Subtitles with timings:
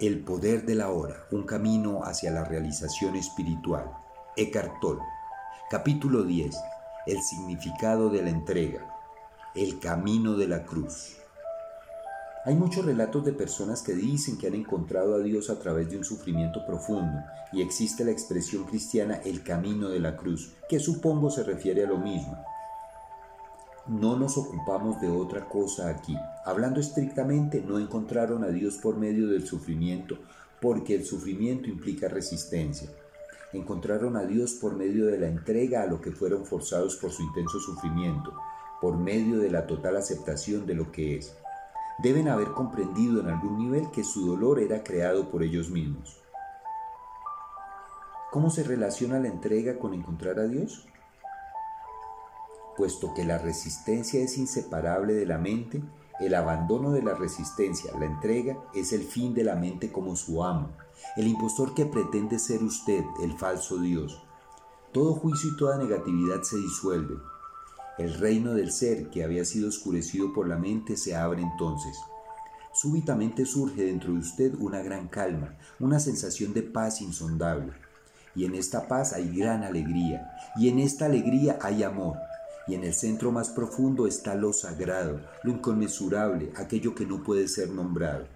[0.00, 3.90] El poder de la hora, un camino hacia la realización espiritual.
[4.36, 4.80] Eckhart.
[5.68, 6.54] Capítulo 10.
[7.08, 8.86] El significado de la entrega.
[9.56, 11.16] El camino de la cruz.
[12.44, 15.96] Hay muchos relatos de personas que dicen que han encontrado a Dios a través de
[15.96, 17.18] un sufrimiento profundo
[17.52, 21.88] y existe la expresión cristiana el camino de la cruz, que supongo se refiere a
[21.88, 22.38] lo mismo
[23.88, 26.16] no nos ocupamos de otra cosa aquí.
[26.44, 30.18] Hablando estrictamente, no encontraron a Dios por medio del sufrimiento,
[30.60, 32.90] porque el sufrimiento implica resistencia.
[33.52, 37.22] Encontraron a Dios por medio de la entrega a lo que fueron forzados por su
[37.22, 38.34] intenso sufrimiento,
[38.80, 41.34] por medio de la total aceptación de lo que es.
[42.02, 46.20] Deben haber comprendido en algún nivel que su dolor era creado por ellos mismos.
[48.30, 50.86] ¿Cómo se relaciona la entrega con encontrar a Dios?
[52.78, 55.82] Puesto que la resistencia es inseparable de la mente,
[56.20, 60.44] el abandono de la resistencia, la entrega, es el fin de la mente como su
[60.44, 60.70] amo,
[61.16, 64.22] el impostor que pretende ser usted, el falso Dios.
[64.92, 67.16] Todo juicio y toda negatividad se disuelve.
[67.98, 71.98] El reino del ser que había sido oscurecido por la mente se abre entonces.
[72.72, 77.72] Súbitamente surge dentro de usted una gran calma, una sensación de paz insondable.
[78.36, 82.18] Y en esta paz hay gran alegría, y en esta alegría hay amor,
[82.68, 87.48] y en el centro más profundo está lo sagrado, lo inconmensurable, aquello que no puede
[87.48, 88.26] ser nombrado.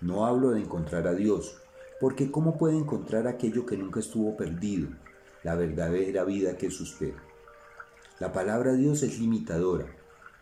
[0.00, 1.58] No hablo de encontrar a Dios,
[2.00, 4.88] porque ¿cómo puede encontrar aquello que nunca estuvo perdido,
[5.42, 7.14] la verdadera vida que es usted?
[8.20, 9.86] La palabra Dios es limitadora,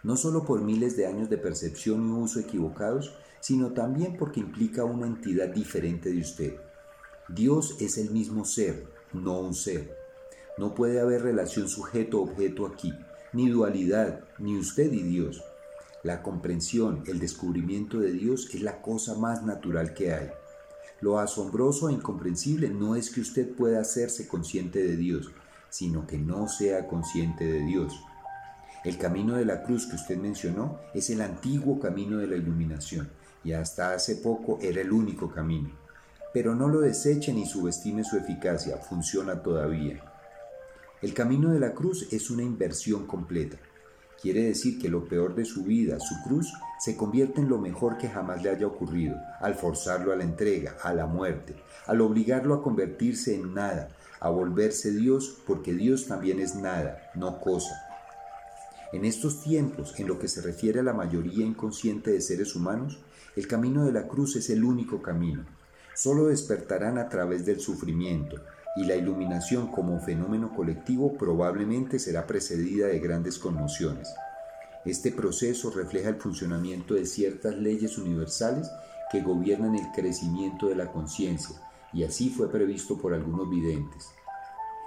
[0.02, 4.84] no solo por miles de años de percepción y uso equivocados, sino también porque implica
[4.84, 6.56] una entidad diferente de usted.
[7.28, 9.96] Dios es el mismo ser, no un ser.
[10.58, 12.92] No puede haber relación sujeto-objeto aquí,
[13.36, 15.44] ni dualidad, ni usted y Dios.
[16.02, 20.30] La comprensión, el descubrimiento de Dios es la cosa más natural que hay.
[21.02, 25.32] Lo asombroso e incomprensible no es que usted pueda hacerse consciente de Dios,
[25.68, 27.92] sino que no sea consciente de Dios.
[28.84, 33.10] El camino de la cruz que usted mencionó es el antiguo camino de la iluminación
[33.44, 35.68] y hasta hace poco era el único camino.
[36.32, 40.02] Pero no lo deseche ni subestime su eficacia, funciona todavía.
[41.02, 43.58] El camino de la cruz es una inversión completa.
[44.20, 47.98] Quiere decir que lo peor de su vida, su cruz, se convierte en lo mejor
[47.98, 52.54] que jamás le haya ocurrido, al forzarlo a la entrega, a la muerte, al obligarlo
[52.54, 53.90] a convertirse en nada,
[54.20, 57.76] a volverse Dios, porque Dios también es nada, no cosa.
[58.94, 62.98] En estos tiempos, en lo que se refiere a la mayoría inconsciente de seres humanos,
[63.36, 65.44] el camino de la cruz es el único camino.
[65.94, 68.40] Solo despertarán a través del sufrimiento,
[68.76, 74.14] y la iluminación como fenómeno colectivo probablemente será precedida de grandes conmociones.
[74.84, 78.70] Este proceso refleja el funcionamiento de ciertas leyes universales
[79.10, 81.56] que gobiernan el crecimiento de la conciencia,
[81.92, 84.10] y así fue previsto por algunos videntes.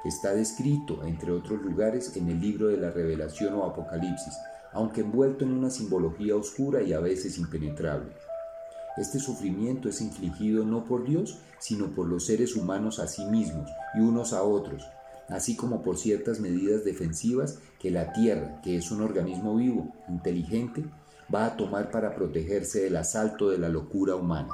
[0.05, 4.33] Está descrito, entre otros lugares, en el libro de la Revelación o Apocalipsis,
[4.71, 8.13] aunque envuelto en una simbología oscura y a veces impenetrable.
[8.99, 13.69] Este sufrimiento es infligido no por Dios, sino por los seres humanos a sí mismos
[13.95, 14.85] y unos a otros,
[15.29, 20.83] así como por ciertas medidas defensivas que la Tierra, que es un organismo vivo, inteligente,
[21.33, 24.53] va a tomar para protegerse del asalto de la locura humana.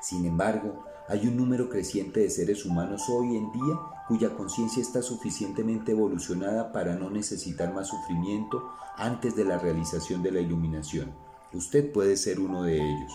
[0.00, 3.78] Sin embargo, hay un número creciente de seres humanos hoy en día
[4.08, 10.32] cuya conciencia está suficientemente evolucionada para no necesitar más sufrimiento antes de la realización de
[10.32, 11.29] la iluminación.
[11.52, 13.12] Usted puede ser uno de ellos.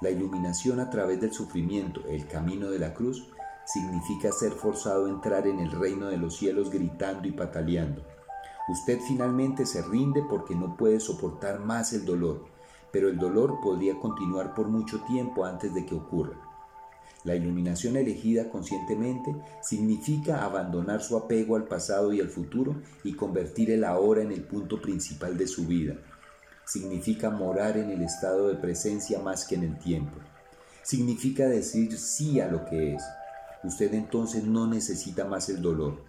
[0.00, 3.26] La iluminación a través del sufrimiento, el camino de la cruz,
[3.64, 8.04] significa ser forzado a entrar en el reino de los cielos gritando y pataleando.
[8.68, 12.44] Usted finalmente se rinde porque no puede soportar más el dolor,
[12.92, 16.36] pero el dolor podría continuar por mucho tiempo antes de que ocurra.
[17.24, 23.72] La iluminación elegida conscientemente significa abandonar su apego al pasado y al futuro y convertir
[23.72, 25.96] el ahora en el punto principal de su vida,
[26.70, 30.16] significa morar en el estado de presencia más que en el tiempo.
[30.84, 33.02] Significa decir sí a lo que es.
[33.64, 36.04] Usted entonces no necesita más el dolor.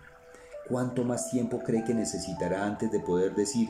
[0.69, 3.69] ¿Cuánto más tiempo cree que necesitará antes de poder decir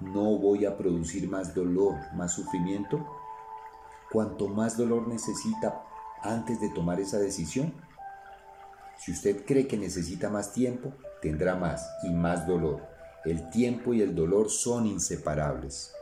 [0.00, 3.06] no voy a producir más dolor, más sufrimiento?
[4.10, 5.84] ¿Cuánto más dolor necesita
[6.22, 7.72] antes de tomar esa decisión?
[8.98, 12.82] Si usted cree que necesita más tiempo, tendrá más y más dolor.
[13.24, 15.92] El tiempo y el dolor son inseparables.